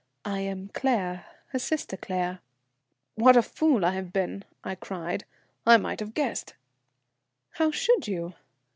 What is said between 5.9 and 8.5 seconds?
have guessed." "How should you?